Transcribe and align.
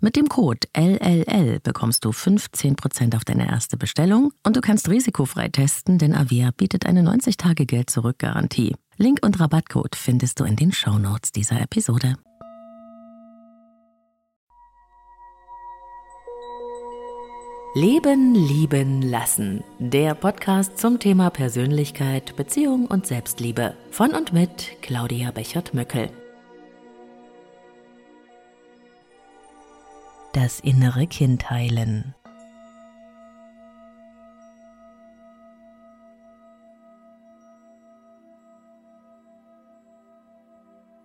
Mit 0.00 0.14
dem 0.14 0.28
Code 0.28 0.68
LLL 0.76 1.58
bekommst 1.58 2.04
du 2.04 2.10
15% 2.10 3.16
auf 3.16 3.24
deine 3.24 3.48
erste 3.48 3.76
Bestellung 3.76 4.32
und 4.44 4.54
du 4.54 4.60
kannst 4.60 4.88
risikofrei 4.88 5.48
testen, 5.48 5.98
denn 5.98 6.14
Avea 6.14 6.52
bietet 6.56 6.86
eine 6.86 7.00
90-Tage-Geld-Zurück-Garantie. 7.02 8.76
Link 8.96 9.18
und 9.22 9.40
Rabattcode 9.40 9.96
findest 9.96 10.38
du 10.38 10.44
in 10.44 10.54
den 10.54 10.70
Shownotes 10.70 11.32
dieser 11.32 11.60
Episode. 11.60 12.14
Leben, 17.74 18.36
Lieben, 18.36 19.02
Lassen. 19.02 19.64
Der 19.80 20.14
Podcast 20.14 20.78
zum 20.78 21.00
Thema 21.00 21.30
Persönlichkeit, 21.30 22.36
Beziehung 22.36 22.86
und 22.86 23.08
Selbstliebe. 23.08 23.74
Von 23.90 24.12
und 24.14 24.32
mit 24.32 24.80
Claudia 24.80 25.32
Bechert-Möckel. 25.32 26.10
Das 30.32 30.60
innere 30.60 31.06
Kind 31.06 31.50
heilen. 31.50 32.14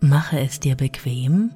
Mache 0.01 0.39
es 0.39 0.59
dir 0.59 0.75
bequem 0.75 1.51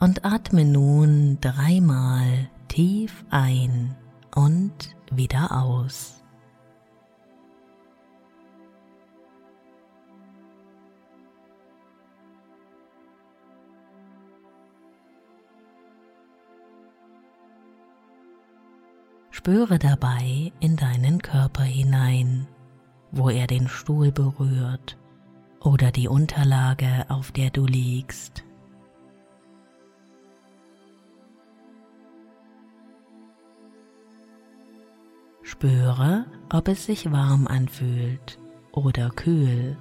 und 0.00 0.24
atme 0.24 0.64
nun 0.64 1.38
dreimal 1.40 2.48
tief 2.66 3.24
ein 3.30 3.94
und 4.34 4.96
wieder 5.12 5.62
aus. 5.62 6.22
Spüre 19.48 19.78
dabei 19.78 20.52
in 20.60 20.76
deinen 20.76 21.22
Körper 21.22 21.62
hinein, 21.62 22.46
wo 23.12 23.30
er 23.30 23.46
den 23.46 23.66
Stuhl 23.66 24.12
berührt 24.12 24.98
oder 25.60 25.90
die 25.90 26.06
Unterlage, 26.06 27.06
auf 27.08 27.32
der 27.32 27.48
du 27.48 27.64
liegst. 27.64 28.44
Spüre, 35.40 36.26
ob 36.52 36.68
es 36.68 36.84
sich 36.84 37.10
warm 37.10 37.46
anfühlt 37.46 38.38
oder 38.72 39.08
kühl. 39.08 39.78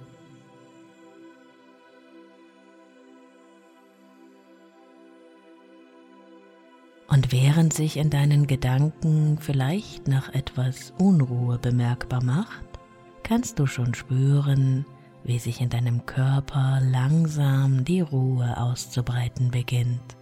Und 7.17 7.31
während 7.31 7.73
sich 7.73 7.97
in 7.97 8.11
deinen 8.11 8.45
Gedanken 8.45 9.39
vielleicht 9.41 10.07
nach 10.07 10.31
etwas 10.35 10.94
Unruhe 11.00 11.57
bemerkbar 11.57 12.23
macht, 12.23 12.63
kannst 13.23 13.57
du 13.57 13.66
schon 13.66 13.95
spüren, 13.95 14.85
wie 15.23 15.39
sich 15.39 15.59
in 15.59 15.69
deinem 15.69 16.05
Körper 16.05 16.79
langsam 16.79 17.83
die 17.83 18.01
Ruhe 18.01 18.55
auszubreiten 18.55 19.50
beginnt. 19.50 20.16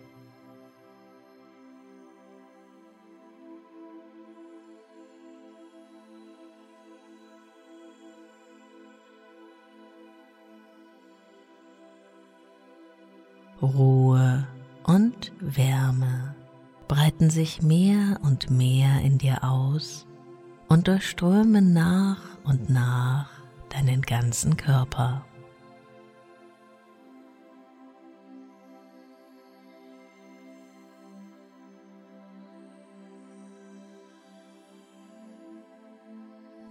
Ruhe 13.62 14.47
und 14.85 15.33
Wärme 15.41 16.34
breiten 16.88 17.29
sich 17.29 17.62
mehr 17.62 18.19
und 18.23 18.50
mehr 18.50 19.01
in 19.01 19.18
dir 19.18 19.44
aus 19.44 20.06
und 20.68 20.88
durchströmen 20.88 21.73
nach 21.73 22.19
und 22.44 22.69
nach 22.69 23.29
deinen 23.69 24.01
ganzen 24.01 24.57
Körper. 24.57 25.25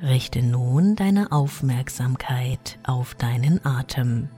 Richte 0.01 0.43
nun 0.43 0.97
deine 0.97 1.33
Aufmerksamkeit 1.33 2.79
auf 2.85 3.15
deinen 3.15 3.65
Atem. 3.65 4.29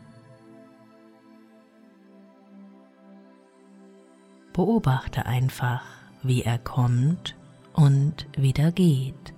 Beobachte 4.57 5.27
einfach, 5.27 5.83
wie 6.23 6.43
er 6.43 6.57
kommt 6.59 7.37
und 7.75 8.27
wieder 8.39 8.73
geht. 8.73 9.35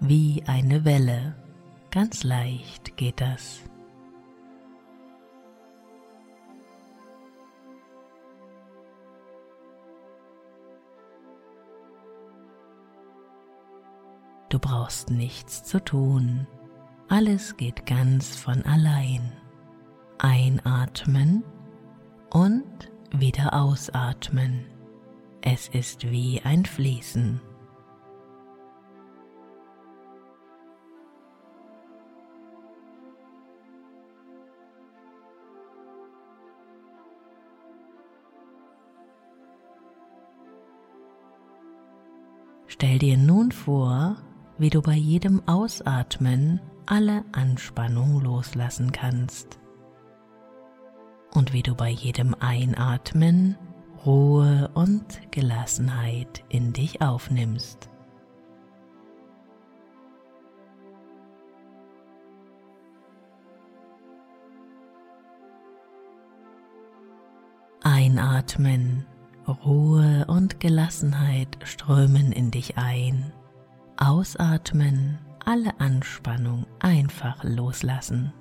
Wie 0.00 0.42
eine 0.48 0.84
Welle. 0.84 1.36
Ganz 1.92 2.24
leicht 2.24 2.96
geht 2.96 3.20
das. 3.20 3.60
Du 14.48 14.58
brauchst 14.58 15.10
nichts 15.10 15.62
zu 15.62 15.78
tun. 15.78 16.48
Alles 17.06 17.56
geht 17.56 17.86
ganz 17.86 18.34
von 18.34 18.64
allein. 18.64 19.32
Einatmen 20.18 21.44
und 22.32 22.90
wieder 23.20 23.54
ausatmen. 23.54 24.64
Es 25.40 25.68
ist 25.68 26.10
wie 26.10 26.40
ein 26.42 26.64
Fließen. 26.64 27.40
Stell 42.66 42.98
dir 42.98 43.16
nun 43.16 43.52
vor, 43.52 44.16
wie 44.58 44.70
du 44.70 44.82
bei 44.82 44.94
jedem 44.94 45.46
Ausatmen 45.46 46.60
alle 46.86 47.24
Anspannung 47.32 48.20
loslassen 48.20 48.92
kannst 48.92 49.58
und 51.34 51.52
wie 51.52 51.62
du 51.62 51.74
bei 51.74 51.90
jedem 51.90 52.34
Einatmen 52.38 53.56
Ruhe 54.06 54.70
und 54.74 55.20
Gelassenheit 55.30 56.44
in 56.48 56.72
dich 56.72 57.02
aufnimmst. 57.02 57.90
Einatmen 67.82 69.04
Ruhe 69.46 70.24
und 70.26 70.58
Gelassenheit 70.60 71.58
strömen 71.64 72.32
in 72.32 72.50
dich 72.50 72.78
ein. 72.78 73.32
Ausatmen, 73.96 75.18
alle 75.44 75.78
Anspannung 75.80 76.66
einfach 76.80 77.44
loslassen. 77.44 78.32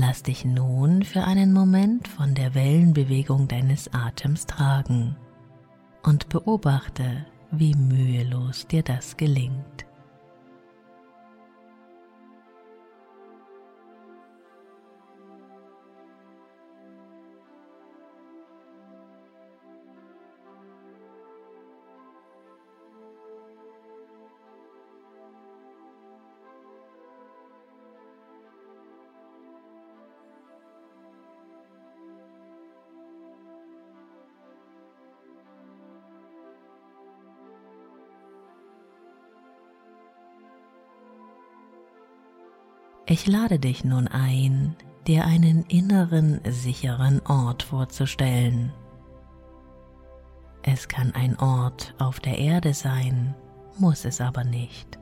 Lass 0.00 0.22
dich 0.22 0.44
nun 0.44 1.02
für 1.02 1.24
einen 1.24 1.52
Moment 1.52 2.06
von 2.06 2.32
der 2.32 2.54
Wellenbewegung 2.54 3.48
deines 3.48 3.92
Atems 3.92 4.46
tragen 4.46 5.16
und 6.04 6.28
beobachte, 6.28 7.26
wie 7.50 7.74
mühelos 7.74 8.68
dir 8.68 8.84
das 8.84 9.16
gelingt. 9.16 9.87
Ich 43.10 43.26
lade 43.26 43.58
dich 43.58 43.84
nun 43.84 44.06
ein, 44.06 44.76
dir 45.06 45.24
einen 45.24 45.64
inneren, 45.64 46.42
sicheren 46.46 47.24
Ort 47.24 47.62
vorzustellen. 47.62 48.70
Es 50.62 50.88
kann 50.88 51.14
ein 51.14 51.38
Ort 51.38 51.94
auf 51.98 52.20
der 52.20 52.36
Erde 52.36 52.74
sein, 52.74 53.34
muss 53.78 54.04
es 54.04 54.20
aber 54.20 54.44
nicht. 54.44 54.98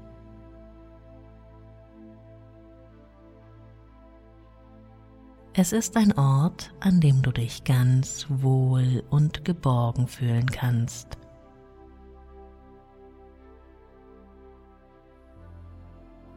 Es 5.54 5.72
ist 5.72 5.96
ein 5.96 6.16
Ort, 6.16 6.72
an 6.78 7.00
dem 7.00 7.22
du 7.22 7.32
dich 7.32 7.64
ganz 7.64 8.26
wohl 8.28 9.02
und 9.10 9.44
geborgen 9.44 10.06
fühlen 10.06 10.46
kannst. 10.46 11.18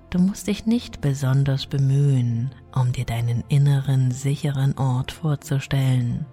Du 0.09 0.17
musst 0.17 0.47
dich 0.47 0.65
nicht 0.65 1.01
besonders 1.01 1.67
bemühen, 1.67 2.49
um 2.73 2.91
dir 2.91 3.05
deinen 3.05 3.43
inneren 3.47 4.09
sicheren 4.09 4.75
Ort 4.77 5.11
vorzustellen. 5.11 6.25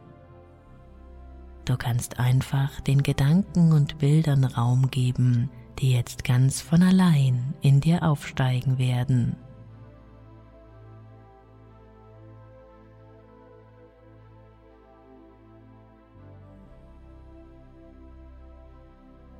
Du 1.66 1.76
kannst 1.76 2.18
einfach 2.18 2.80
den 2.80 3.02
Gedanken 3.02 3.72
und 3.72 3.98
Bildern 3.98 4.44
Raum 4.44 4.90
geben, 4.90 5.50
die 5.78 5.92
jetzt 5.92 6.24
ganz 6.24 6.62
von 6.62 6.82
allein 6.82 7.54
in 7.60 7.80
dir 7.80 8.02
aufsteigen 8.02 8.78
werden. 8.78 9.36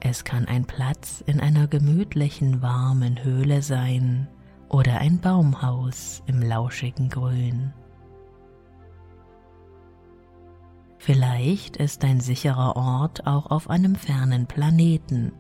Es 0.09 0.23
kann 0.23 0.47
ein 0.47 0.67
Platz 0.67 1.21
in 1.27 1.41
einer 1.41 1.67
gemütlichen, 1.67 2.63
warmen 2.63 3.25
Höhle 3.25 3.61
sein 3.61 4.29
oder 4.69 4.99
ein 5.01 5.19
Baumhaus 5.19 6.23
im 6.27 6.41
lauschigen 6.41 7.09
Grün. 7.09 7.75
Vielleicht 10.99 11.77
ist 11.77 12.05
ein 12.05 12.21
sicherer 12.21 12.77
Ort 12.77 13.27
auch 13.27 13.51
auf 13.51 13.69
einem 13.69 13.97
fernen 13.97 14.47
Planeten 14.47 15.33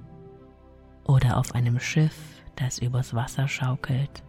oder 1.04 1.36
auf 1.36 1.54
einem 1.54 1.78
Schiff, 1.78 2.42
das 2.56 2.80
übers 2.80 3.14
Wasser 3.14 3.46
schaukelt. 3.46 4.24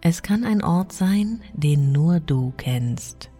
Es 0.00 0.22
kann 0.22 0.44
ein 0.44 0.62
Ort 0.62 0.92
sein, 0.92 1.40
den 1.54 1.90
nur 1.90 2.20
du 2.20 2.52
kennst, 2.56 3.30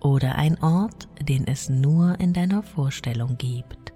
oder 0.00 0.36
ein 0.36 0.62
Ort, 0.62 1.08
den 1.20 1.46
es 1.46 1.68
nur 1.68 2.18
in 2.18 2.32
deiner 2.32 2.62
Vorstellung 2.62 3.36
gibt. 3.36 3.92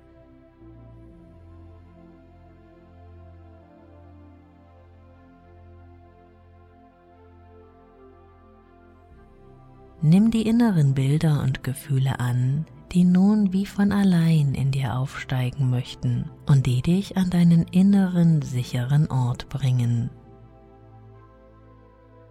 Nimm 10.03 10.31
die 10.31 10.47
inneren 10.47 10.93
Bilder 10.93 11.43
und 11.43 11.65
Gefühle 11.65 12.21
an, 12.21 12.67
die 12.93 13.05
nun 13.05 13.55
wie 13.55 13.65
von 13.65 13.91
allein 13.91 14.53
in 14.53 14.71
dir 14.71 14.99
aufsteigen 14.99 15.71
möchten 15.71 16.31
und 16.45 16.67
die 16.67 16.83
dich 16.83 17.17
an 17.17 17.31
deinen 17.31 17.63
inneren 17.63 18.43
sicheren 18.43 19.11
Ort 19.11 19.49
bringen 19.49 20.11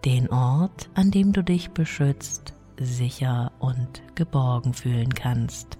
den 0.05 0.29
Ort, 0.29 0.89
an 0.95 1.11
dem 1.11 1.31
du 1.31 1.43
dich 1.43 1.71
beschützt, 1.71 2.53
sicher 2.77 3.51
und 3.59 4.01
geborgen 4.15 4.73
fühlen 4.73 5.13
kannst. 5.13 5.77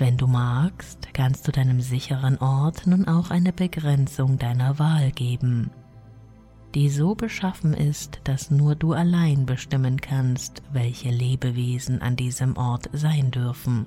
Wenn 0.00 0.16
du 0.16 0.28
magst, 0.28 1.12
kannst 1.12 1.48
du 1.48 1.52
deinem 1.52 1.80
sicheren 1.80 2.38
Ort 2.38 2.86
nun 2.86 3.08
auch 3.08 3.30
eine 3.30 3.52
Begrenzung 3.52 4.38
deiner 4.38 4.78
Wahl 4.78 5.10
geben 5.10 5.72
die 6.74 6.90
so 6.90 7.14
beschaffen 7.14 7.72
ist, 7.74 8.20
dass 8.24 8.50
nur 8.50 8.74
du 8.74 8.92
allein 8.92 9.46
bestimmen 9.46 10.00
kannst, 10.00 10.62
welche 10.72 11.10
Lebewesen 11.10 12.02
an 12.02 12.16
diesem 12.16 12.56
Ort 12.56 12.90
sein 12.92 13.30
dürfen. 13.30 13.86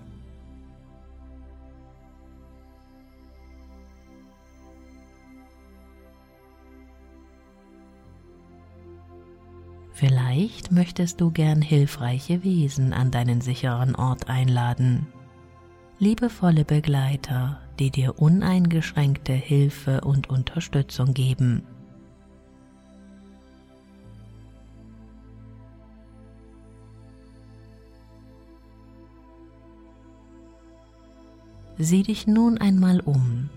Vielleicht 10.02 10.72
möchtest 10.72 11.22
du 11.22 11.30
gern 11.30 11.62
hilfreiche 11.62 12.44
Wesen 12.44 12.92
an 12.92 13.12
deinen 13.12 13.40
sicheren 13.40 13.94
Ort 13.96 14.30
einladen. 14.30 15.06
Liebevolle 16.00 16.66
Begleiter, 16.66 17.60
die 17.78 17.92
dir 17.92 18.20
uneingeschränkte 18.20 19.34
Hilfe 19.34 20.02
und 20.02 20.28
Unterstützung 20.28 21.14
geben. 21.14 21.62
Sieh 31.78 32.04
dich 32.04 32.28
nun 32.28 32.58
einmal 32.58 33.00
um, 33.00 33.50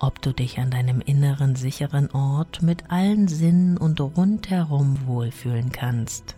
ob 0.00 0.20
du 0.22 0.32
dich 0.32 0.58
an 0.58 0.70
deinem 0.70 1.00
inneren 1.00 1.54
sicheren 1.54 2.10
Ort 2.10 2.62
mit 2.62 2.90
allen 2.90 3.28
Sinnen 3.28 3.76
und 3.76 4.00
rundherum 4.00 5.06
wohlfühlen 5.06 5.70
kannst. 5.70 6.34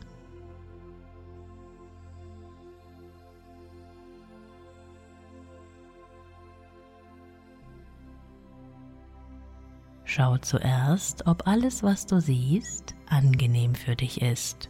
Schau 10.05 10.37
zuerst, 10.39 11.29
ob 11.29 11.47
alles, 11.47 11.85
was 11.85 12.05
du 12.05 12.21
siehst, 12.21 12.97
angenehm 13.09 13.77
für 13.77 13.95
dich 13.95 14.21
ist. 14.21 14.69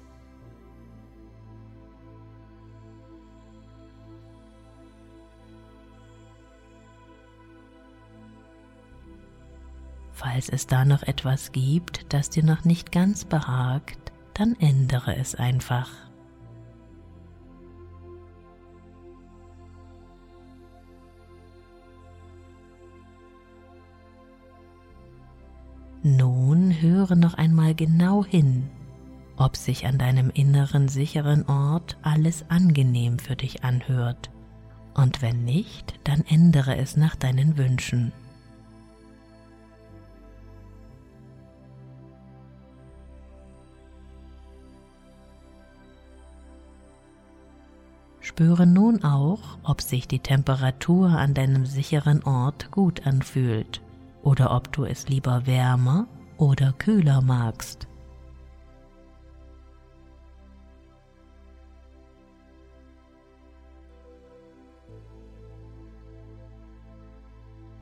Falls 10.32 10.48
es 10.48 10.68
da 10.68 10.84
noch 10.84 11.02
etwas 11.02 11.50
gibt, 11.50 12.14
das 12.14 12.30
dir 12.30 12.44
noch 12.44 12.64
nicht 12.64 12.92
ganz 12.92 13.24
behagt, 13.24 14.12
dann 14.32 14.54
ändere 14.60 15.16
es 15.16 15.34
einfach. 15.34 15.90
Nun 26.04 26.80
höre 26.80 27.16
noch 27.16 27.34
einmal 27.34 27.74
genau 27.74 28.24
hin, 28.24 28.70
ob 29.36 29.56
sich 29.56 29.84
an 29.86 29.98
deinem 29.98 30.30
inneren 30.30 30.86
sicheren 30.86 31.44
Ort 31.48 31.98
alles 32.02 32.48
angenehm 32.48 33.18
für 33.18 33.34
dich 33.34 33.64
anhört 33.64 34.30
Und 34.94 35.22
wenn 35.22 35.44
nicht, 35.44 35.98
dann 36.04 36.22
ändere 36.28 36.76
es 36.76 36.96
nach 36.96 37.16
deinen 37.16 37.58
Wünschen. 37.58 38.12
Spüre 48.40 48.66
nun 48.66 49.04
auch, 49.04 49.58
ob 49.64 49.82
sich 49.82 50.08
die 50.08 50.20
Temperatur 50.20 51.10
an 51.10 51.34
deinem 51.34 51.66
sicheren 51.66 52.22
Ort 52.22 52.70
gut 52.70 53.06
anfühlt 53.06 53.82
oder 54.22 54.56
ob 54.56 54.72
du 54.72 54.84
es 54.84 55.10
lieber 55.10 55.46
wärmer 55.46 56.06
oder 56.38 56.72
kühler 56.72 57.20
magst. 57.20 57.86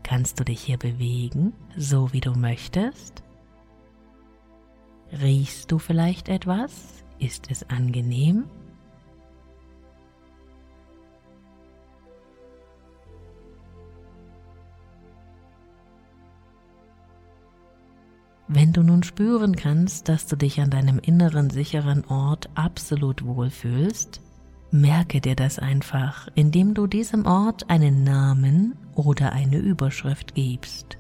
Kannst 0.03 0.41
du 0.41 0.45
dich 0.45 0.61
hier 0.61 0.79
bewegen, 0.79 1.53
so 1.77 2.13
wie 2.13 2.21
du 2.21 2.33
möchtest? 2.33 3.23
Riechst 5.13 5.71
du 5.71 5.79
vielleicht 5.79 6.29
etwas? 6.29 7.05
Ist 7.21 7.49
es 7.49 7.71
angenehm? 7.71 8.47
Wenn 18.69 18.75
du 18.75 18.83
nun 18.83 19.03
spüren 19.03 19.57
kannst, 19.57 20.11
dass 20.11 20.27
du 20.27 20.37
dich 20.37 20.61
an 20.61 20.69
deinem 20.69 20.99
inneren 20.99 21.49
sicheren 21.49 22.05
Ort 22.05 22.51
absolut 22.55 23.25
wohlfühlst, 23.25 24.21
merke 24.71 25.23
dir 25.23 25.35
das 25.35 25.59
einfach, 25.59 26.29
indem 26.35 26.75
du 26.75 26.87
diesem 26.87 27.25
Ort 27.25 27.71
einen 27.71 28.05
Namen 28.05 28.77
oder 28.95 29.33
eine 29.33 29.57
Überschrift 29.57 30.35
gibst. 30.35 30.99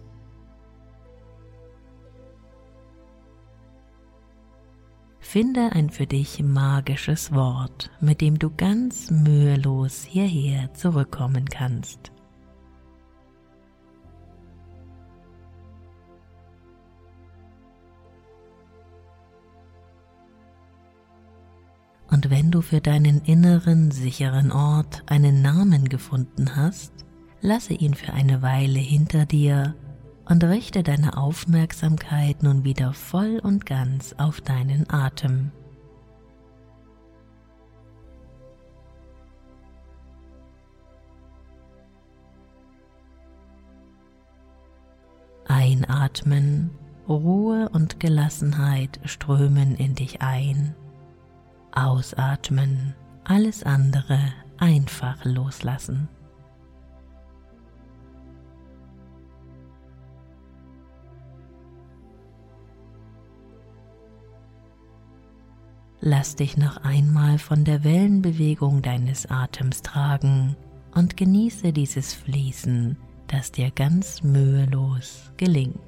Finde 5.20 5.72
ein 5.72 5.90
für 5.90 6.06
dich 6.06 6.42
magisches 6.42 7.34
Wort, 7.34 7.90
mit 8.00 8.22
dem 8.22 8.38
du 8.38 8.48
ganz 8.48 9.10
mühelos 9.10 10.04
hierher 10.04 10.72
zurückkommen 10.72 11.44
kannst. 11.44 12.12
Und 22.10 22.30
wenn 22.30 22.50
du 22.50 22.62
für 22.62 22.80
deinen 22.80 23.20
inneren 23.22 23.90
sicheren 23.90 24.50
Ort 24.50 25.02
einen 25.06 25.42
Namen 25.42 25.88
gefunden 25.88 26.56
hast, 26.56 26.92
lasse 27.42 27.74
ihn 27.74 27.94
für 27.94 28.14
eine 28.14 28.40
Weile 28.40 28.78
hinter 28.78 29.26
dir 29.26 29.74
und 30.24 30.42
richte 30.44 30.82
deine 30.82 31.16
Aufmerksamkeit 31.18 32.42
nun 32.42 32.64
wieder 32.64 32.94
voll 32.94 33.40
und 33.42 33.66
ganz 33.66 34.14
auf 34.16 34.40
deinen 34.40 34.88
Atem. 34.88 35.50
Einatmen, 45.46 46.70
Ruhe 47.08 47.70
und 47.70 48.00
Gelassenheit 48.00 49.00
strömen 49.04 49.76
in 49.76 49.94
dich 49.94 50.20
ein 50.20 50.74
Ausatmen, 51.72 52.94
alles 53.24 53.62
andere 53.62 54.18
einfach 54.58 55.24
loslassen. 55.24 56.08
Lass 66.00 66.36
dich 66.36 66.56
noch 66.56 66.76
einmal 66.84 67.38
von 67.38 67.64
der 67.64 67.82
Wellenbewegung 67.82 68.82
deines 68.82 69.26
Atems 69.30 69.82
tragen 69.82 70.56
und 70.94 71.16
genieße 71.16 71.72
dieses 71.72 72.14
Fließen, 72.14 72.96
das 73.26 73.50
dir 73.50 73.70
ganz 73.72 74.22
mühelos 74.22 75.32
gelingt. 75.36 75.87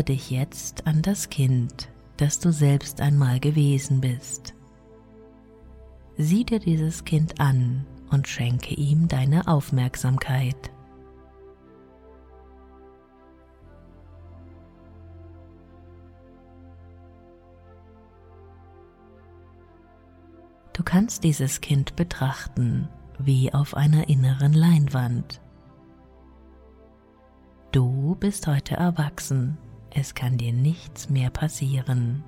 Erinnere 0.00 0.16
dich 0.16 0.30
jetzt 0.30 0.86
an 0.86 1.02
das 1.02 1.28
Kind, 1.28 1.90
das 2.16 2.38
du 2.38 2.52
selbst 2.52 3.02
einmal 3.02 3.38
gewesen 3.38 4.00
bist. 4.00 4.54
Sieh 6.16 6.42
dir 6.42 6.58
dieses 6.58 7.04
Kind 7.04 7.38
an 7.38 7.84
und 8.10 8.26
schenke 8.26 8.74
ihm 8.74 9.08
deine 9.08 9.46
Aufmerksamkeit. 9.46 10.70
Du 20.72 20.82
kannst 20.82 21.24
dieses 21.24 21.60
Kind 21.60 21.94
betrachten 21.94 22.88
wie 23.18 23.52
auf 23.52 23.76
einer 23.76 24.08
inneren 24.08 24.54
Leinwand. 24.54 25.42
Du 27.70 28.16
bist 28.18 28.46
heute 28.46 28.76
erwachsen, 28.76 29.58
es 29.94 30.14
kann 30.14 30.38
dir 30.38 30.52
nichts 30.52 31.10
mehr 31.10 31.30
passieren. 31.30 32.24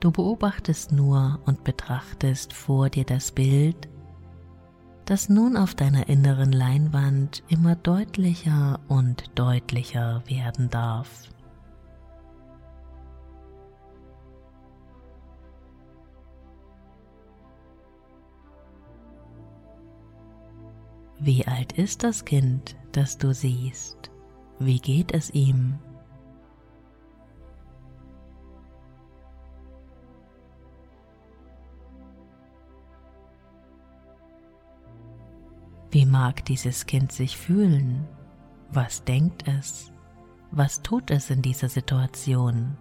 Du 0.00 0.12
beobachtest 0.12 0.92
nur 0.92 1.40
und 1.44 1.64
betrachtest 1.64 2.52
vor 2.52 2.88
dir 2.88 3.04
das 3.04 3.32
Bild, 3.32 3.88
das 5.06 5.28
nun 5.28 5.56
auf 5.56 5.74
deiner 5.74 6.08
inneren 6.08 6.52
Leinwand 6.52 7.42
immer 7.48 7.74
deutlicher 7.74 8.78
und 8.86 9.24
deutlicher 9.34 10.22
werden 10.26 10.70
darf. 10.70 11.30
Wie 21.20 21.44
alt 21.46 21.72
ist 21.72 22.04
das 22.04 22.24
Kind, 22.24 22.76
das 22.92 23.18
du 23.18 23.34
siehst? 23.34 24.10
Wie 24.60 24.78
geht 24.78 25.12
es 25.12 25.30
ihm? 25.30 25.78
Wie 35.90 36.06
mag 36.06 36.44
dieses 36.44 36.86
Kind 36.86 37.10
sich 37.10 37.36
fühlen? 37.36 38.06
Was 38.70 39.02
denkt 39.02 39.48
es? 39.48 39.92
Was 40.52 40.82
tut 40.82 41.10
es 41.10 41.30
in 41.30 41.42
dieser 41.42 41.68
Situation? 41.68 42.76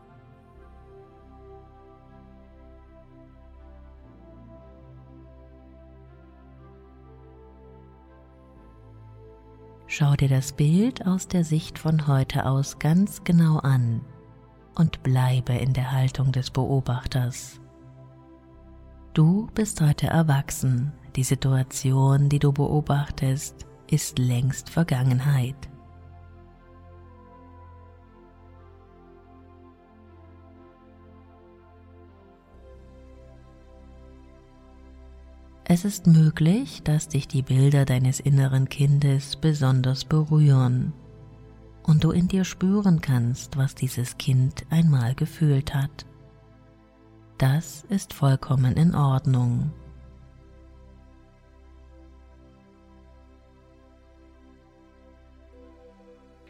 Schau 9.99 10.15
dir 10.15 10.29
das 10.29 10.51
Bild 10.51 11.07
aus 11.07 11.27
der 11.27 11.43
Sicht 11.43 11.79
von 11.79 12.05
heute 12.05 12.45
aus 12.45 12.77
ganz 12.77 13.23
genau 13.23 13.57
an 13.57 14.01
und 14.75 15.01
bleibe 15.01 15.53
in 15.53 15.73
der 15.73 15.91
Haltung 15.91 16.31
des 16.31 16.51
Beobachters. 16.51 17.59
Du 19.15 19.47
bist 19.55 19.81
heute 19.81 20.05
erwachsen, 20.05 20.93
die 21.15 21.23
Situation, 21.23 22.29
die 22.29 22.37
du 22.37 22.53
beobachtest, 22.53 23.65
ist 23.89 24.19
längst 24.19 24.69
Vergangenheit. 24.69 25.55
Es 35.69 35.83
ist 35.83 36.07
möglich, 36.07 36.81
dass 36.83 37.09
dich 37.09 37.27
die 37.27 37.41
Bilder 37.41 37.83
deines 37.83 38.21
inneren 38.21 38.69
Kindes 38.69 39.36
besonders 39.36 40.05
berühren 40.05 40.93
und 41.83 42.05
du 42.05 42.12
in 42.12 42.29
dir 42.29 42.45
spüren 42.45 43.01
kannst, 43.01 43.57
was 43.57 43.75
dieses 43.75 44.17
Kind 44.17 44.65
einmal 44.69 45.13
gefühlt 45.13 45.75
hat. 45.75 46.05
Das 47.38 47.83
ist 47.89 48.13
vollkommen 48.13 48.77
in 48.77 48.95
Ordnung. 48.95 49.74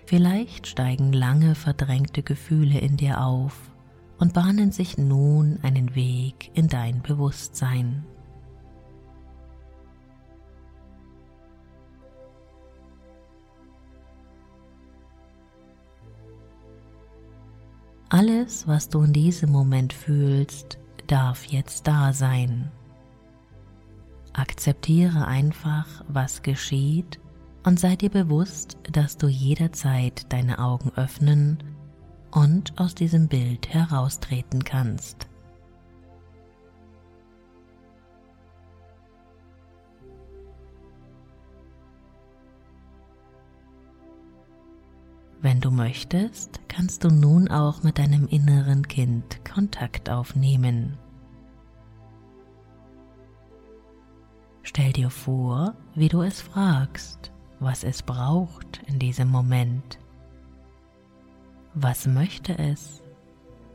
Vielleicht 0.06 0.68
steigen 0.68 1.12
lange 1.12 1.56
verdrängte 1.56 2.22
Gefühle 2.22 2.78
in 2.78 2.98
dir 2.98 3.24
auf 3.24 3.72
und 4.20 4.36
bahnen 4.36 4.72
sich 4.72 5.00
nun 5.00 5.58
einen 5.64 5.96
Weg 5.96 6.52
in 6.54 6.68
dein 6.68 7.02
Bewusstsein. 7.02 8.06
Alles, 18.18 18.68
was 18.68 18.90
du 18.90 19.04
in 19.04 19.14
diesem 19.14 19.52
Moment 19.52 19.94
fühlst, 19.94 20.80
darf 21.06 21.46
jetzt 21.46 21.86
da 21.86 22.14
sein. 22.14 22.72
Akzeptiere 24.34 25.28
einfach, 25.28 26.04
was 26.08 26.42
geschieht 26.42 27.20
und 27.64 27.80
sei 27.80 27.96
dir 27.96 28.10
bewusst, 28.10 28.80
dass 28.92 29.18
du 29.18 29.28
jederzeit 29.28 30.34
deine 30.34 30.58
Augen 30.58 30.92
öffnen 30.96 31.60
und 32.32 32.80
aus 32.80 32.96
diesem 32.96 33.28
Bild 33.28 33.72
heraustreten 33.72 34.64
kannst. 34.64 35.28
Wenn 45.48 45.62
du 45.62 45.72
möchtest, 45.72 46.60
kannst 46.68 47.06
du 47.06 47.08
nun 47.08 47.48
auch 47.48 47.82
mit 47.82 48.00
deinem 48.00 48.28
inneren 48.28 48.86
Kind 48.86 49.46
Kontakt 49.46 50.10
aufnehmen. 50.10 50.98
Stell 54.62 54.92
dir 54.92 55.10
vor, 55.10 55.74
wie 55.96 56.10
du 56.10 56.22
es 56.22 56.42
fragst, 56.42 57.32
was 57.62 57.86
es 57.86 58.04
braucht 58.04 58.82
in 58.88 59.00
diesem 59.00 59.30
Moment. 59.30 60.00
Was 61.76 62.08
möchte 62.08 62.60
es? 62.60 63.02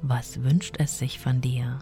Was 0.03 0.43
wünscht 0.43 0.77
es 0.79 0.99
sich 0.99 1.21
von 1.21 1.41
dir? 1.41 1.79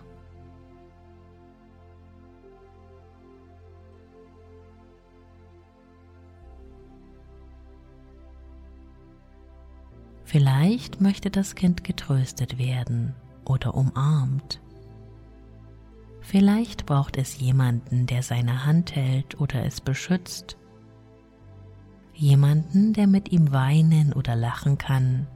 Vielleicht 10.31 11.01
möchte 11.01 11.29
das 11.29 11.57
Kind 11.57 11.83
getröstet 11.83 12.57
werden 12.57 13.17
oder 13.45 13.75
umarmt. 13.75 14.61
Vielleicht 16.21 16.87
braucht 16.87 17.19
es 17.19 17.41
jemanden, 17.41 18.07
der 18.07 18.23
seine 18.23 18.65
Hand 18.65 18.95
hält 18.95 19.41
oder 19.41 19.65
es 19.65 19.81
beschützt. 19.81 20.57
Jemanden, 22.15 22.93
der 22.93 23.09
mit 23.09 23.33
ihm 23.33 23.51
weinen 23.51 24.13
oder 24.13 24.37
lachen 24.37 24.79
kann. 24.79 25.27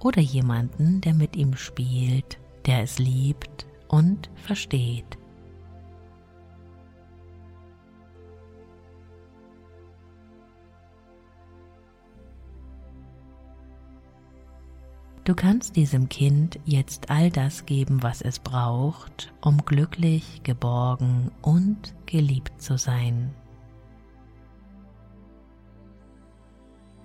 Oder 0.00 0.20
jemanden, 0.20 1.00
der 1.00 1.14
mit 1.14 1.34
ihm 1.34 1.56
spielt, 1.56 2.38
der 2.66 2.82
es 2.82 2.98
liebt 2.98 3.64
und 3.88 4.28
versteht. 4.34 5.16
Du 15.24 15.34
kannst 15.34 15.76
diesem 15.76 16.10
Kind 16.10 16.60
jetzt 16.66 17.10
all 17.10 17.30
das 17.30 17.64
geben, 17.64 18.02
was 18.02 18.20
es 18.20 18.38
braucht, 18.38 19.32
um 19.40 19.64
glücklich, 19.64 20.42
geborgen 20.42 21.30
und 21.40 21.94
geliebt 22.04 22.60
zu 22.60 22.76
sein. 22.76 23.34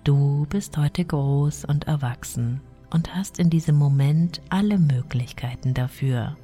Du 0.04 0.46
bist 0.50 0.76
heute 0.76 1.02
groß 1.02 1.64
und 1.64 1.86
erwachsen 1.86 2.60
und 2.90 3.14
hast 3.14 3.38
in 3.38 3.48
diesem 3.48 3.76
Moment 3.76 4.42
alle 4.50 4.78
Möglichkeiten 4.78 5.72
dafür. 5.72 6.36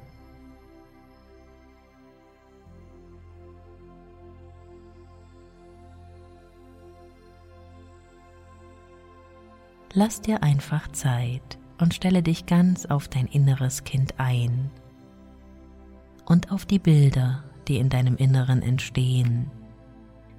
Lass 9.93 10.21
dir 10.21 10.41
einfach 10.41 10.91
Zeit 10.91 11.59
und 11.79 11.93
stelle 11.93 12.23
dich 12.23 12.45
ganz 12.45 12.85
auf 12.85 13.07
dein 13.07 13.27
inneres 13.27 13.83
Kind 13.83 14.15
ein 14.17 14.69
und 16.25 16.51
auf 16.51 16.65
die 16.65 16.79
Bilder, 16.79 17.43
die 17.67 17.77
in 17.77 17.89
deinem 17.89 18.17
Inneren 18.17 18.61
entstehen, 18.61 19.49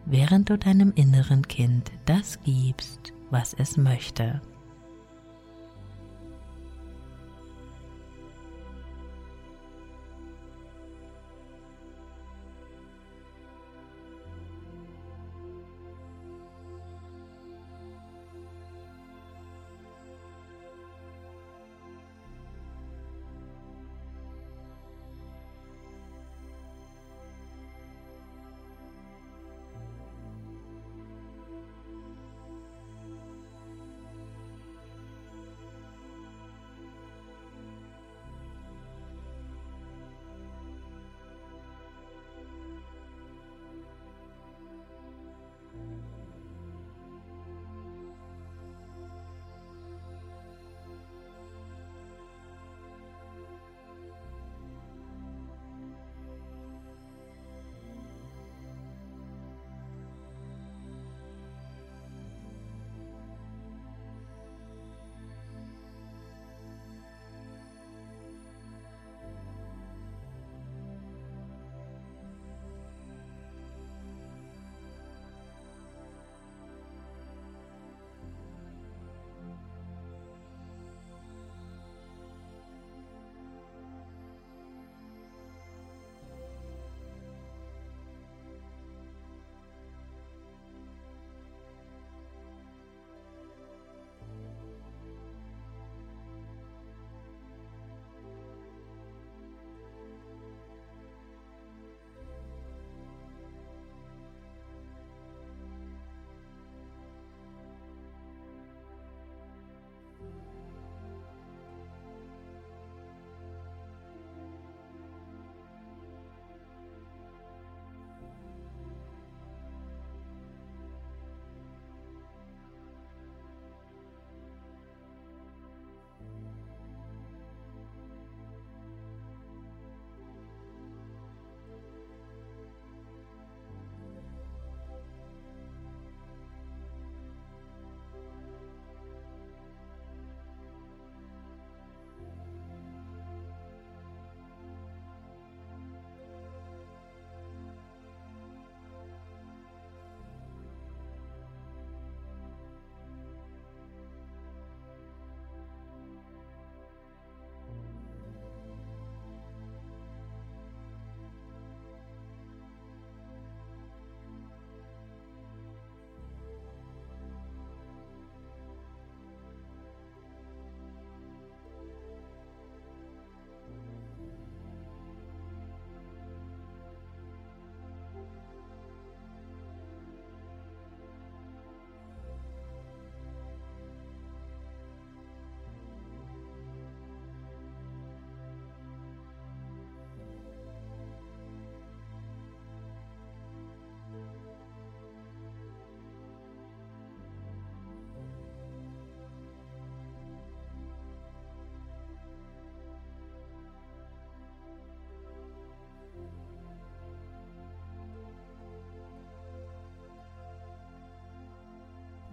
während 0.04 0.50
du 0.50 0.58
deinem 0.58 0.92
inneren 0.94 1.46
Kind 1.46 1.90
das 2.04 2.38
gibst, 2.42 3.12
was 3.30 3.54
es 3.54 3.76
möchte. 3.76 4.40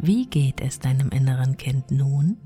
Wie 0.05 0.27
geht 0.27 0.61
es 0.61 0.77
deinem 0.77 1.09
inneren 1.09 1.57
Kind 1.57 1.89
nun? 1.89 2.37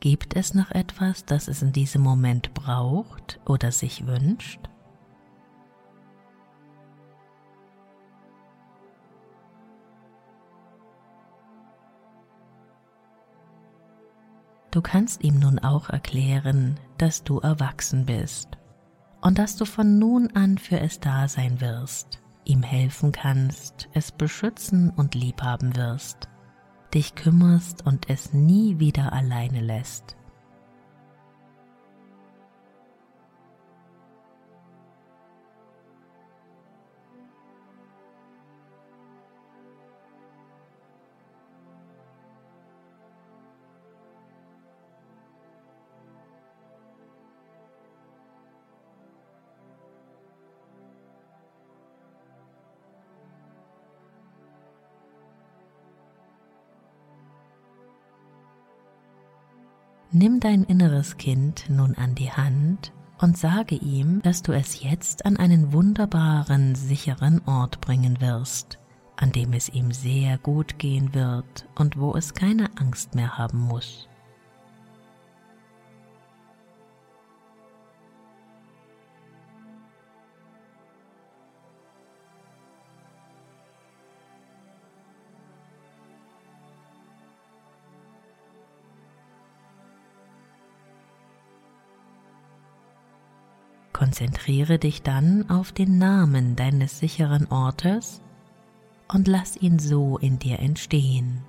Gibt 0.00 0.34
es 0.34 0.52
noch 0.52 0.72
etwas, 0.72 1.26
das 1.26 1.46
es 1.46 1.62
in 1.62 1.70
diesem 1.70 2.02
Moment 2.02 2.54
braucht 2.54 3.38
oder 3.46 3.70
sich 3.70 4.04
wünscht? 4.04 4.58
Du 14.72 14.82
kannst 14.82 15.22
ihm 15.22 15.38
nun 15.38 15.60
auch 15.60 15.88
erklären, 15.88 16.80
dass 16.98 17.22
du 17.22 17.38
erwachsen 17.38 18.06
bist 18.06 18.58
und 19.20 19.38
dass 19.38 19.54
du 19.54 19.66
von 19.66 20.00
nun 20.00 20.32
an 20.34 20.58
für 20.58 20.80
es 20.80 20.98
da 20.98 21.28
sein 21.28 21.60
wirst, 21.60 22.20
ihm 22.48 22.62
helfen 22.62 23.12
kannst, 23.12 23.88
es 23.92 24.10
beschützen 24.10 24.90
und 24.90 25.14
liebhaben 25.14 25.76
wirst, 25.76 26.28
dich 26.94 27.14
kümmerst 27.14 27.86
und 27.86 28.10
es 28.10 28.32
nie 28.32 28.78
wieder 28.78 29.12
alleine 29.12 29.60
lässt. 29.60 30.17
Nimm 60.10 60.40
dein 60.40 60.64
inneres 60.64 61.18
Kind 61.18 61.66
nun 61.68 61.94
an 61.94 62.14
die 62.14 62.32
Hand 62.32 62.92
und 63.18 63.36
sage 63.36 63.74
ihm, 63.74 64.22
dass 64.22 64.42
du 64.42 64.52
es 64.52 64.82
jetzt 64.82 65.26
an 65.26 65.36
einen 65.36 65.74
wunderbaren, 65.74 66.74
sicheren 66.74 67.42
Ort 67.46 67.82
bringen 67.82 68.18
wirst, 68.22 68.78
an 69.16 69.32
dem 69.32 69.52
es 69.52 69.68
ihm 69.68 69.92
sehr 69.92 70.38
gut 70.38 70.78
gehen 70.78 71.12
wird 71.12 71.68
und 71.74 71.98
wo 71.98 72.14
es 72.14 72.32
keine 72.32 72.70
Angst 72.78 73.14
mehr 73.14 73.36
haben 73.36 73.58
muss. 73.58 74.07
Konzentriere 94.08 94.78
dich 94.78 95.02
dann 95.02 95.50
auf 95.50 95.70
den 95.70 95.98
Namen 95.98 96.56
deines 96.56 96.98
sicheren 96.98 97.46
Ortes 97.48 98.22
und 99.06 99.28
lass 99.28 99.54
ihn 99.58 99.78
so 99.78 100.16
in 100.16 100.38
dir 100.38 100.60
entstehen. 100.60 101.44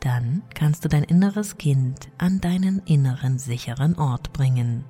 Dann 0.00 0.42
kannst 0.52 0.84
du 0.84 0.88
dein 0.88 1.04
inneres 1.04 1.58
Kind 1.58 2.08
an 2.18 2.40
deinen 2.40 2.80
inneren 2.86 3.38
sicheren 3.38 3.96
Ort 3.96 4.32
bringen. 4.32 4.84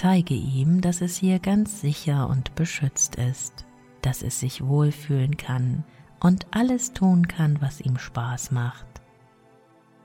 Zeige 0.00 0.34
ihm, 0.34 0.80
dass 0.80 1.00
es 1.00 1.16
hier 1.16 1.40
ganz 1.40 1.80
sicher 1.80 2.28
und 2.28 2.54
beschützt 2.54 3.16
ist, 3.16 3.66
dass 4.00 4.22
es 4.22 4.38
sich 4.38 4.64
wohlfühlen 4.64 5.36
kann 5.36 5.82
und 6.20 6.46
alles 6.52 6.92
tun 6.92 7.26
kann, 7.26 7.60
was 7.60 7.80
ihm 7.80 7.98
Spaß 7.98 8.52
macht. 8.52 8.86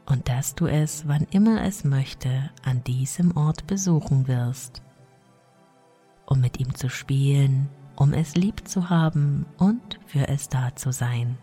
Und 0.08 0.30
dass 0.30 0.56
du 0.56 0.66
es, 0.66 1.08
wann 1.08 1.28
immer 1.30 1.62
es 1.62 1.84
möchte, 1.84 2.50
an 2.66 2.84
diesem 2.84 3.38
Ort 3.38 3.68
besuchen 3.68 4.28
wirst, 4.28 4.82
um 6.26 6.42
mit 6.42 6.60
ihm 6.60 6.74
zu 6.74 6.90
spielen, 6.90 7.70
um 7.96 8.14
es 8.14 8.36
lieb 8.36 8.68
zu 8.68 8.90
haben 8.90 9.46
und 9.60 10.00
für 10.08 10.28
es 10.28 10.50
da 10.50 10.76
zu 10.76 10.92
sein. 10.92 11.38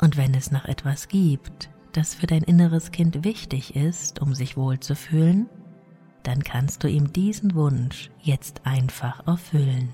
Und 0.00 0.16
wenn 0.16 0.34
es 0.34 0.50
noch 0.50 0.64
etwas 0.64 1.08
gibt, 1.08 1.70
das 1.92 2.14
für 2.14 2.26
dein 2.26 2.42
inneres 2.42 2.92
Kind 2.92 3.24
wichtig 3.24 3.74
ist, 3.74 4.20
um 4.22 4.34
sich 4.34 4.56
wohlzufühlen, 4.56 5.48
dann 6.22 6.42
kannst 6.42 6.84
du 6.84 6.88
ihm 6.88 7.12
diesen 7.12 7.54
Wunsch 7.54 8.10
jetzt 8.20 8.64
einfach 8.64 9.26
erfüllen. 9.26 9.92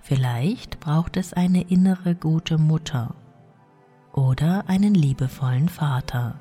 Vielleicht 0.00 0.80
braucht 0.80 1.16
es 1.16 1.32
eine 1.32 1.62
innere 1.62 2.14
gute 2.14 2.58
Mutter 2.58 3.14
oder 4.12 4.68
einen 4.68 4.94
liebevollen 4.94 5.70
Vater 5.70 6.38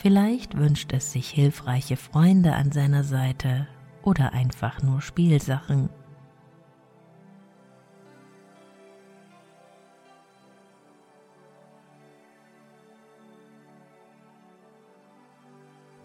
Vielleicht 0.00 0.56
wünscht 0.56 0.92
es 0.92 1.10
sich 1.10 1.28
hilfreiche 1.28 1.96
Freunde 1.96 2.54
an 2.54 2.70
seiner 2.70 3.02
Seite 3.02 3.66
oder 4.04 4.32
einfach 4.32 4.80
nur 4.80 5.02
Spielsachen. 5.02 5.90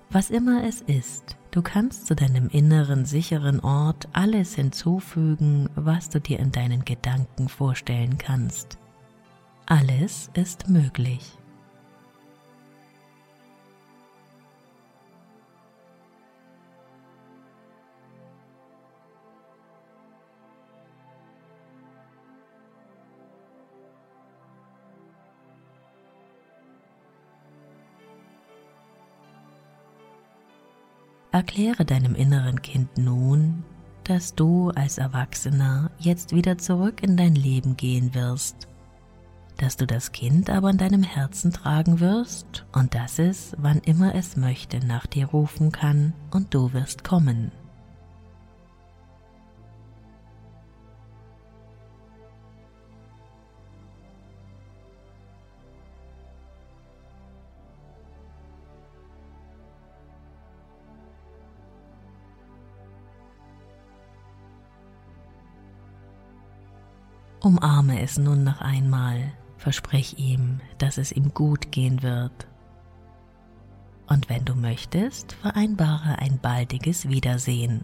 Was 0.09 0.31
immer 0.31 0.63
es 0.63 0.81
ist, 0.81 1.37
du 1.51 1.61
kannst 1.61 2.07
zu 2.07 2.15
deinem 2.15 2.49
inneren 2.49 3.05
sicheren 3.05 3.59
Ort 3.59 4.07
alles 4.11 4.55
hinzufügen, 4.55 5.69
was 5.75 6.09
du 6.09 6.19
dir 6.19 6.39
in 6.39 6.51
deinen 6.51 6.83
Gedanken 6.83 7.47
vorstellen 7.47 8.17
kannst. 8.17 8.79
Alles 9.67 10.31
ist 10.33 10.67
möglich. 10.67 11.37
Erkläre 31.33 31.83
deinem 31.83 32.13
inneren 32.13 32.61
Kind 32.61 32.95
nun, 32.99 33.63
dass 34.03 34.35
du 34.35 34.69
als 34.69 34.99
Erwachsener 34.99 35.89
jetzt 35.97 36.35
wieder 36.35 36.59
zurück 36.59 37.01
in 37.01 37.17
dein 37.17 37.33
Leben 37.33 37.75
gehen 37.75 38.13
wirst, 38.13 38.67
dass 39.57 39.75
du 39.75 39.87
das 39.87 40.11
Kind 40.11 40.51
aber 40.51 40.69
in 40.69 40.77
deinem 40.77 41.01
Herzen 41.01 41.51
tragen 41.51 41.99
wirst 41.99 42.67
und 42.71 42.93
dass 42.93 43.17
es, 43.17 43.55
wann 43.57 43.79
immer 43.79 44.13
es 44.13 44.37
möchte, 44.37 44.85
nach 44.85 45.07
dir 45.07 45.25
rufen 45.25 45.71
kann 45.71 46.13
und 46.29 46.53
du 46.53 46.71
wirst 46.71 47.03
kommen. 47.03 47.51
Umarme 67.43 68.01
es 68.01 68.17
nun 68.17 68.45
noch 68.45 68.61
einmal, 68.61 69.33
versprich 69.57 70.17
ihm, 70.17 70.61
dass 70.77 70.97
es 70.97 71.11
ihm 71.11 71.33
gut 71.33 71.73
gehen 71.73 72.01
wird. 72.01 72.47
Und 74.07 74.29
wenn 74.29 74.45
du 74.45 74.55
möchtest, 74.55 75.33
vereinbare 75.33 76.19
ein 76.19 76.39
baldiges 76.39 77.09
Wiedersehen. 77.09 77.83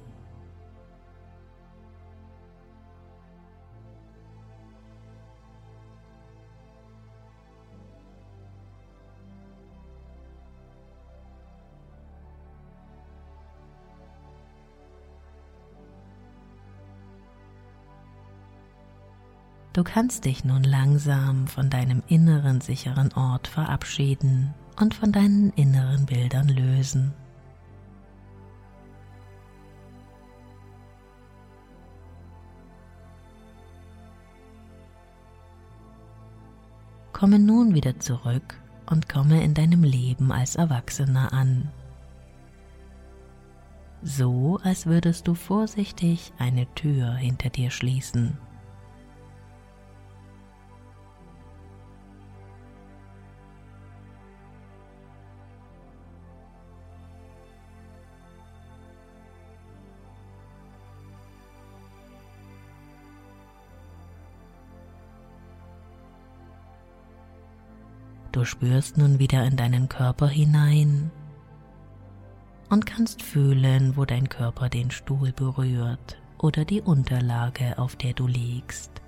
Du 19.80 19.86
kannst 19.86 20.26
dich 20.26 20.44
nun 20.44 20.64
langsam 20.64 21.48
von 21.48 21.70
deinem 21.70 22.04
inneren 22.10 22.60
sicheren 22.60 23.14
Ort 23.14 23.48
verabschieden 23.48 24.54
und 24.78 24.94
von 24.94 25.14
deinen 25.14 25.52
inneren 25.52 26.06
Bildern 26.06 26.50
lösen. 26.50 27.14
Komme 37.14 37.40
nun 37.40 37.74
wieder 37.74 38.02
zurück 38.02 38.60
und 38.86 39.08
komme 39.08 39.42
in 39.42 39.54
deinem 39.54 39.84
Leben 39.84 40.34
als 40.34 40.58
Erwachsener 40.58 41.32
an. 41.32 41.70
So 44.02 44.60
als 44.62 44.88
würdest 44.88 45.26
du 45.30 45.36
vorsichtig 45.36 46.34
eine 46.38 46.68
Tür 46.76 47.14
hinter 47.14 47.50
dir 47.50 47.72
schließen. 47.72 48.38
Du 68.40 68.46
spürst 68.46 68.98
nun 68.98 69.20
wieder 69.20 69.44
in 69.44 69.58
deinen 69.58 69.90
Körper 69.90 70.30
hinein 70.30 71.12
und 72.70 72.86
kannst 72.86 73.22
fühlen, 73.22 73.98
wo 73.98 74.06
dein 74.06 74.30
Körper 74.30 74.70
den 74.70 74.92
Stuhl 74.92 75.34
berührt 75.34 76.18
oder 76.38 76.64
die 76.64 76.80
Unterlage, 76.80 77.78
auf 77.78 77.98
der 77.98 78.14
du 78.14 78.28
liegst. 78.28 79.02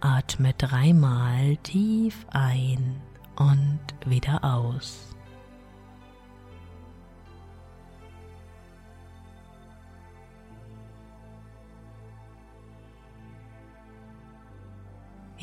Atme 0.00 0.52
dreimal 0.54 1.58
tief 1.58 2.26
ein 2.32 3.00
und 3.36 3.78
wieder 4.04 4.42
aus. 4.42 5.14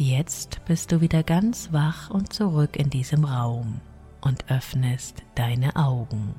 Jetzt 0.02 0.62
bist 0.64 0.94
du 0.94 1.02
wieder 1.02 1.24
ganz 1.24 1.74
wach 1.74 2.10
und 2.10 2.32
zurück 2.32 2.78
in 2.78 2.90
diesem 2.90 3.26
Raum 3.26 3.82
und 4.22 4.50
öffnest 4.50 5.24
deine 5.36 5.76
Augen. 5.76 6.36